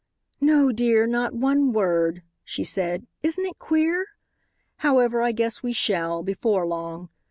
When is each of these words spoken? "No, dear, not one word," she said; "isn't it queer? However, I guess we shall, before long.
"No, 0.39 0.71
dear, 0.71 1.05
not 1.05 1.35
one 1.35 1.73
word," 1.73 2.23
she 2.43 2.63
said; 2.63 3.05
"isn't 3.21 3.45
it 3.45 3.59
queer? 3.59 4.07
However, 4.77 5.21
I 5.21 5.31
guess 5.31 5.61
we 5.61 5.73
shall, 5.73 6.23
before 6.23 6.65
long. 6.65 7.09